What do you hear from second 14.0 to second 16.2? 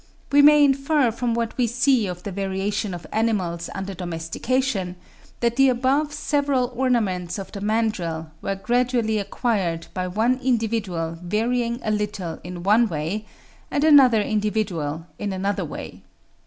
individual in another way.